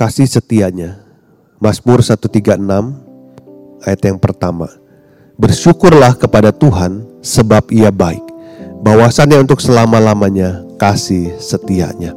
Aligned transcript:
Kasih 0.00 0.24
setianya. 0.24 0.96
Mazmur 1.60 2.00
136 2.00 2.56
ayat 3.84 4.00
yang 4.00 4.16
pertama. 4.16 4.72
Bersyukurlah 5.36 6.16
kepada 6.16 6.56
Tuhan 6.56 7.04
sebab 7.20 7.68
ia 7.68 7.92
baik. 7.92 8.24
Bahwasannya 8.80 9.44
untuk 9.44 9.60
selama-lamanya 9.60 10.64
kasih 10.80 11.36
setianya. 11.36 12.16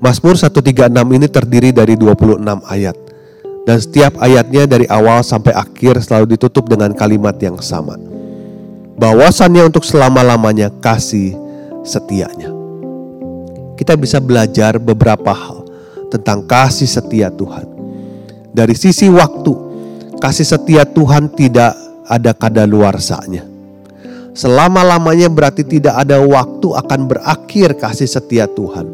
Mazmur 0.00 0.40
136 0.40 0.88
ini 0.88 1.28
terdiri 1.28 1.68
dari 1.68 2.00
26 2.00 2.64
ayat. 2.64 2.96
Dan 3.68 3.76
setiap 3.76 4.16
ayatnya 4.24 4.64
dari 4.64 4.88
awal 4.88 5.20
sampai 5.20 5.52
akhir 5.52 6.00
selalu 6.00 6.32
ditutup 6.32 6.64
dengan 6.64 6.96
kalimat 6.96 7.36
yang 7.44 7.60
sama. 7.60 8.00
Bahwasannya 8.96 9.68
untuk 9.68 9.84
selama-lamanya 9.84 10.72
kasih 10.80 11.36
setianya. 11.84 12.48
Kita 13.76 14.00
bisa 14.00 14.16
belajar 14.16 14.80
beberapa 14.80 15.32
hal 15.32 15.63
tentang 16.14 16.46
kasih 16.46 16.86
setia 16.86 17.26
Tuhan. 17.34 17.66
Dari 18.54 18.74
sisi 18.78 19.10
waktu, 19.10 19.52
kasih 20.22 20.46
setia 20.46 20.86
Tuhan 20.86 21.26
tidak 21.34 21.74
ada 22.06 22.30
kadaluarsanya. 22.30 23.42
Selama-lamanya 24.34 25.26
berarti 25.26 25.66
tidak 25.66 25.94
ada 25.94 26.22
waktu 26.22 26.70
akan 26.70 27.00
berakhir 27.10 27.74
kasih 27.74 28.06
setia 28.06 28.46
Tuhan. 28.46 28.86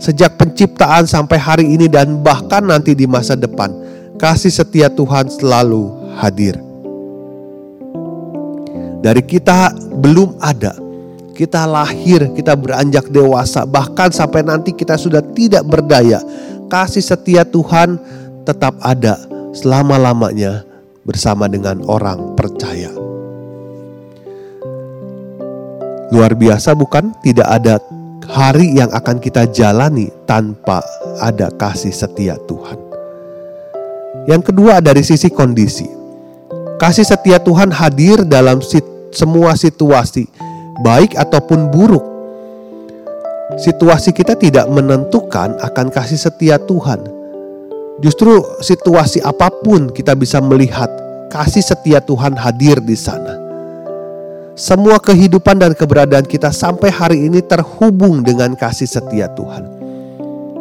Sejak 0.00 0.36
penciptaan 0.40 1.04
sampai 1.04 1.36
hari 1.36 1.66
ini 1.68 1.88
dan 1.88 2.20
bahkan 2.24 2.64
nanti 2.64 2.96
di 2.96 3.04
masa 3.04 3.36
depan, 3.36 3.72
kasih 4.16 4.52
setia 4.52 4.88
Tuhan 4.88 5.28
selalu 5.28 6.16
hadir. 6.16 6.56
Dari 9.00 9.24
kita 9.24 9.72
belum 10.00 10.40
ada, 10.40 10.76
kita 11.36 11.64
lahir, 11.64 12.32
kita 12.36 12.52
beranjak 12.52 13.08
dewasa, 13.08 13.64
bahkan 13.64 14.12
sampai 14.12 14.44
nanti 14.44 14.76
kita 14.76 15.00
sudah 15.00 15.24
tidak 15.32 15.64
berdaya, 15.64 16.20
kasih 16.70 17.02
setia 17.02 17.42
Tuhan 17.42 17.98
tetap 18.46 18.78
ada 18.80 19.18
selama-lamanya 19.50 20.62
bersama 21.02 21.50
dengan 21.50 21.82
orang 21.90 22.38
percaya. 22.38 22.94
Luar 26.14 26.34
biasa 26.38 26.74
bukan? 26.78 27.10
Tidak 27.22 27.46
ada 27.46 27.82
hari 28.30 28.78
yang 28.78 28.90
akan 28.94 29.18
kita 29.18 29.50
jalani 29.50 30.10
tanpa 30.26 30.82
ada 31.18 31.50
kasih 31.54 31.90
setia 31.90 32.38
Tuhan. 32.46 32.78
Yang 34.30 34.54
kedua 34.54 34.78
dari 34.78 35.02
sisi 35.02 35.26
kondisi. 35.30 35.86
Kasih 36.78 37.04
setia 37.04 37.38
Tuhan 37.42 37.70
hadir 37.70 38.22
dalam 38.26 38.62
semua 39.10 39.54
situasi 39.58 40.26
baik 40.82 41.14
ataupun 41.18 41.70
buruk. 41.70 42.09
Situasi 43.60 44.16
kita 44.16 44.40
tidak 44.40 44.72
menentukan 44.72 45.60
akan 45.60 45.92
kasih 45.92 46.16
setia 46.16 46.56
Tuhan. 46.56 47.04
Justru 48.00 48.40
situasi 48.64 49.20
apa 49.20 49.52
pun 49.52 49.92
kita 49.92 50.16
bisa 50.16 50.40
melihat 50.40 50.88
kasih 51.28 51.60
setia 51.60 52.00
Tuhan 52.00 52.40
hadir 52.40 52.80
di 52.80 52.96
sana. 52.96 53.36
Semua 54.56 54.96
kehidupan 54.96 55.60
dan 55.60 55.76
keberadaan 55.76 56.24
kita 56.24 56.48
sampai 56.48 56.88
hari 56.88 57.28
ini 57.28 57.44
terhubung 57.44 58.24
dengan 58.24 58.56
kasih 58.56 58.88
setia 58.88 59.28
Tuhan. 59.36 59.68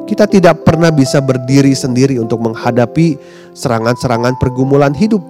Kita 0.03 0.27
tidak 0.27 0.67
pernah 0.67 0.91
bisa 0.91 1.23
berdiri 1.23 1.71
sendiri 1.71 2.19
untuk 2.19 2.43
menghadapi 2.43 3.15
serangan-serangan 3.55 4.35
pergumulan 4.43 4.91
hidup. 4.91 5.23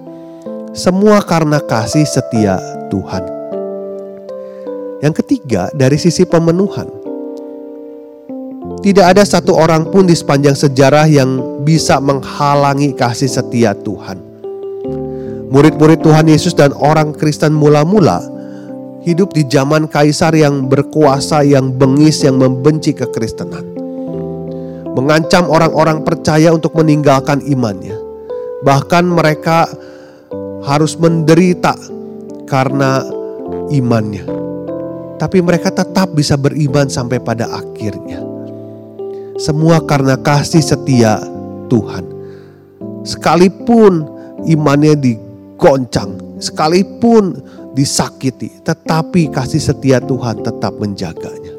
Semua 0.74 1.22
karena 1.22 1.62
kasih 1.62 2.02
setia 2.02 2.58
Tuhan. 2.90 3.22
Yang 5.06 5.22
ketiga, 5.22 5.70
dari 5.70 6.02
sisi 6.02 6.26
pemenuhan. 6.26 6.99
Tidak 8.80 9.04
ada 9.04 9.20
satu 9.20 9.52
orang 9.60 9.92
pun 9.92 10.08
di 10.08 10.16
sepanjang 10.16 10.56
sejarah 10.56 11.04
yang 11.04 11.60
bisa 11.68 12.00
menghalangi 12.00 12.96
kasih 12.96 13.28
setia 13.28 13.76
Tuhan. 13.76 14.16
Murid-murid 15.52 16.00
Tuhan 16.00 16.30
Yesus 16.30 16.56
dan 16.56 16.72
orang 16.72 17.12
Kristen 17.12 17.52
mula-mula 17.52 18.24
hidup 19.04 19.36
di 19.36 19.44
zaman 19.44 19.84
kaisar 19.84 20.32
yang 20.32 20.64
berkuasa, 20.64 21.44
yang 21.44 21.76
bengis, 21.76 22.24
yang 22.24 22.40
membenci 22.40 22.96
kekristenan. 22.96 23.68
Mengancam 24.96 25.52
orang-orang 25.52 26.00
percaya 26.00 26.48
untuk 26.48 26.72
meninggalkan 26.80 27.44
imannya. 27.44 28.00
Bahkan 28.64 29.04
mereka 29.04 29.68
harus 30.64 30.96
menderita 30.96 31.76
karena 32.48 33.04
imannya 33.68 34.40
tapi 35.20 35.44
mereka 35.44 35.68
tetap 35.68 36.16
bisa 36.16 36.40
beriman 36.40 36.88
sampai 36.88 37.20
pada 37.20 37.44
akhirnya. 37.52 38.29
Semua 39.40 39.80
karena 39.80 40.20
kasih 40.20 40.60
setia 40.60 41.16
Tuhan. 41.72 42.04
Sekalipun 43.08 44.04
imannya 44.44 44.92
digoncang, 45.00 46.36
sekalipun 46.36 47.40
disakiti, 47.72 48.52
tetapi 48.60 49.32
kasih 49.32 49.56
setia 49.56 49.96
Tuhan 50.04 50.44
tetap 50.44 50.76
menjaganya. 50.76 51.56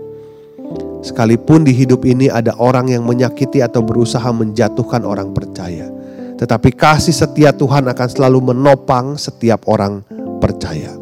Sekalipun 1.02 1.66
di 1.66 1.74
hidup 1.74 2.06
ini 2.06 2.30
ada 2.30 2.54
orang 2.62 2.94
yang 2.94 3.02
menyakiti 3.02 3.66
atau 3.66 3.82
berusaha 3.82 4.30
menjatuhkan 4.30 5.02
orang 5.02 5.34
percaya, 5.34 5.90
tetapi 6.38 6.78
kasih 6.78 7.18
setia 7.18 7.50
Tuhan 7.50 7.90
akan 7.90 8.08
selalu 8.14 8.54
menopang 8.54 9.18
setiap 9.18 9.66
orang 9.66 10.06
percaya. 10.38 11.01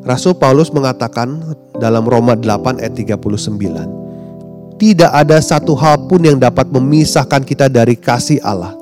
Rasul 0.00 0.32
Paulus 0.32 0.72
mengatakan 0.72 1.44
dalam 1.76 2.08
Roma 2.08 2.32
8 2.32 2.80
ayat 2.80 2.96
39, 2.96 4.80
tidak 4.80 5.12
ada 5.12 5.36
satu 5.44 5.76
hal 5.76 6.08
pun 6.08 6.24
yang 6.24 6.40
dapat 6.40 6.72
memisahkan 6.72 7.44
kita 7.44 7.68
dari 7.68 8.00
kasih 8.00 8.40
Allah 8.40 8.72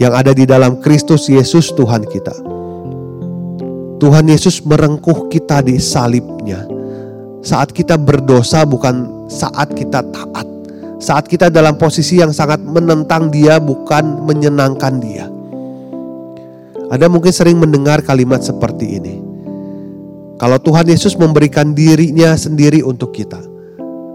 yang 0.00 0.16
ada 0.16 0.32
di 0.32 0.48
dalam 0.48 0.80
Kristus 0.80 1.28
Yesus 1.28 1.76
Tuhan 1.76 2.08
kita. 2.08 2.32
Tuhan 4.00 4.28
Yesus 4.28 4.64
merengkuh 4.64 5.28
kita 5.28 5.60
di 5.60 5.76
salibnya. 5.76 6.64
Saat 7.44 7.76
kita 7.76 8.00
berdosa 8.00 8.64
bukan 8.64 9.28
saat 9.28 9.76
kita 9.76 10.04
taat. 10.08 10.48
Saat 10.96 11.28
kita 11.28 11.52
dalam 11.52 11.76
posisi 11.76 12.16
yang 12.16 12.32
sangat 12.32 12.64
menentang 12.64 13.28
dia 13.28 13.60
bukan 13.60 14.24
menyenangkan 14.24 15.00
dia. 15.04 15.28
Ada 16.88 17.12
mungkin 17.12 17.32
sering 17.32 17.60
mendengar 17.60 18.00
kalimat 18.00 18.40
seperti 18.40 18.96
ini. 18.96 19.25
Kalau 20.36 20.60
Tuhan 20.60 20.84
Yesus 20.84 21.16
memberikan 21.16 21.72
dirinya 21.72 22.36
sendiri 22.36 22.84
untuk 22.84 23.16
kita, 23.16 23.40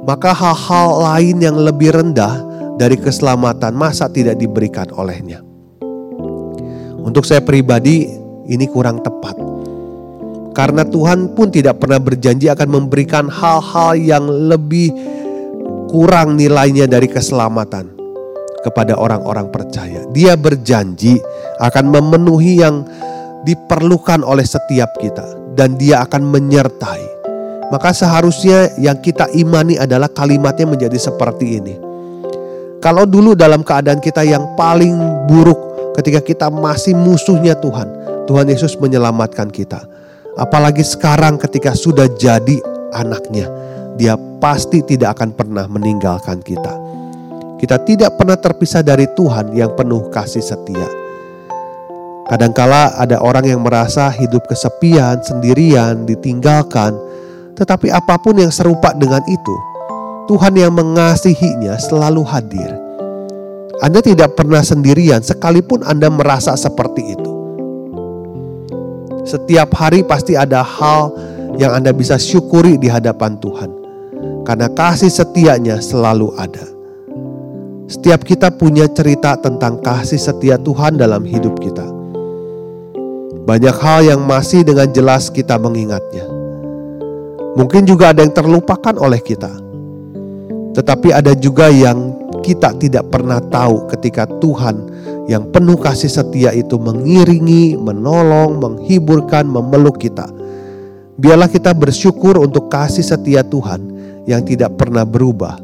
maka 0.06 0.30
hal-hal 0.38 1.02
lain 1.02 1.42
yang 1.42 1.58
lebih 1.58 1.98
rendah 1.98 2.46
dari 2.78 2.94
keselamatan 2.94 3.74
masa 3.74 4.06
tidak 4.06 4.38
diberikan 4.38 4.86
olehnya. 4.94 5.42
Untuk 7.02 7.26
saya 7.26 7.42
pribadi 7.42 8.06
ini 8.46 8.66
kurang 8.70 9.02
tepat. 9.02 9.34
Karena 10.54 10.86
Tuhan 10.86 11.34
pun 11.34 11.50
tidak 11.50 11.82
pernah 11.82 11.98
berjanji 11.98 12.54
akan 12.54 12.70
memberikan 12.70 13.26
hal-hal 13.26 13.98
yang 13.98 14.30
lebih 14.30 14.94
kurang 15.90 16.38
nilainya 16.38 16.86
dari 16.86 17.10
keselamatan 17.10 17.98
kepada 18.62 18.94
orang-orang 18.94 19.50
percaya. 19.50 20.06
Dia 20.14 20.38
berjanji 20.38 21.18
akan 21.58 21.90
memenuhi 21.90 22.62
yang 22.62 22.86
diperlukan 23.42 24.22
oleh 24.22 24.46
setiap 24.46 24.94
kita 25.02 25.41
dan 25.56 25.76
dia 25.76 26.04
akan 26.04 26.28
menyertai. 26.28 27.04
Maka 27.72 27.96
seharusnya 27.96 28.76
yang 28.76 29.00
kita 29.00 29.32
imani 29.32 29.80
adalah 29.80 30.12
kalimatnya 30.12 30.68
menjadi 30.68 31.00
seperti 31.00 31.60
ini. 31.60 31.76
Kalau 32.84 33.08
dulu 33.08 33.38
dalam 33.38 33.64
keadaan 33.64 34.04
kita 34.04 34.28
yang 34.28 34.44
paling 34.60 34.98
buruk 35.30 35.94
ketika 35.96 36.20
kita 36.20 36.48
masih 36.52 36.98
musuhnya 36.98 37.56
Tuhan, 37.56 37.88
Tuhan 38.28 38.50
Yesus 38.52 38.76
menyelamatkan 38.76 39.48
kita. 39.54 39.88
Apalagi 40.36 40.84
sekarang 40.84 41.40
ketika 41.40 41.72
sudah 41.72 42.12
jadi 42.12 42.60
anaknya, 42.92 43.48
dia 43.96 44.20
pasti 44.44 44.84
tidak 44.84 45.20
akan 45.20 45.32
pernah 45.32 45.66
meninggalkan 45.70 46.44
kita. 46.44 46.74
Kita 47.62 47.78
tidak 47.86 48.18
pernah 48.18 48.36
terpisah 48.36 48.82
dari 48.82 49.06
Tuhan 49.14 49.54
yang 49.54 49.78
penuh 49.78 50.10
kasih 50.10 50.42
setia. 50.42 51.01
Kadangkala 52.32 52.96
ada 52.96 53.20
orang 53.20 53.44
yang 53.44 53.60
merasa 53.60 54.08
hidup 54.08 54.48
kesepian, 54.48 55.20
sendirian, 55.20 56.08
ditinggalkan, 56.08 56.96
tetapi 57.60 57.92
apa 57.92 58.16
pun 58.24 58.40
yang 58.40 58.48
serupa 58.48 58.96
dengan 58.96 59.20
itu, 59.28 59.56
Tuhan 60.32 60.56
yang 60.56 60.72
mengasihinya 60.72 61.76
selalu 61.76 62.24
hadir. 62.24 62.72
Anda 63.84 64.00
tidak 64.00 64.40
pernah 64.40 64.64
sendirian 64.64 65.20
sekalipun 65.20 65.84
Anda 65.84 66.08
merasa 66.08 66.56
seperti 66.56 67.20
itu. 67.20 67.32
Setiap 69.28 69.76
hari 69.76 70.08
pasti 70.08 70.40
ada 70.40 70.64
hal 70.64 71.12
yang 71.60 71.76
Anda 71.76 71.92
bisa 71.92 72.16
syukuri 72.16 72.80
di 72.80 72.88
hadapan 72.88 73.36
Tuhan. 73.44 73.76
Karena 74.48 74.72
kasih 74.72 75.12
setianya 75.12 75.84
selalu 75.84 76.32
ada. 76.40 76.64
Setiap 77.92 78.24
kita 78.24 78.56
punya 78.56 78.88
cerita 78.88 79.36
tentang 79.36 79.84
kasih 79.84 80.16
setia 80.16 80.56
Tuhan 80.56 80.96
dalam 80.96 81.28
hidup 81.28 81.60
kita. 81.60 81.91
Banyak 83.42 83.76
hal 83.82 84.06
yang 84.06 84.22
masih 84.22 84.62
dengan 84.62 84.86
jelas 84.94 85.34
kita 85.34 85.58
mengingatnya. 85.58 86.24
Mungkin 87.58 87.84
juga 87.90 88.14
ada 88.14 88.24
yang 88.24 88.32
terlupakan 88.32 88.96
oleh 89.02 89.20
kita. 89.20 89.50
Tetapi 90.72 91.12
ada 91.12 91.36
juga 91.36 91.68
yang 91.68 92.16
kita 92.46 92.78
tidak 92.80 93.12
pernah 93.12 93.44
tahu 93.44 93.92
ketika 93.92 94.24
Tuhan 94.40 94.88
yang 95.28 95.52
penuh 95.52 95.76
kasih 95.76 96.10
setia 96.10 96.56
itu 96.56 96.80
mengiringi, 96.80 97.76
menolong, 97.76 98.62
menghiburkan, 98.62 99.46
memeluk 99.50 100.00
kita. 100.00 100.30
Biarlah 101.20 101.52
kita 101.52 101.76
bersyukur 101.76 102.40
untuk 102.40 102.72
kasih 102.72 103.04
setia 103.04 103.44
Tuhan 103.44 103.84
yang 104.26 104.42
tidak 104.48 104.80
pernah 104.80 105.04
berubah 105.04 105.60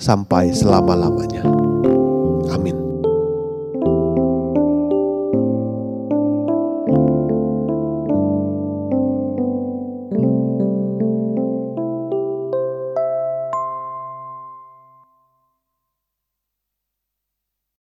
sampai 0.00 0.54
selama-lamanya. 0.56 1.65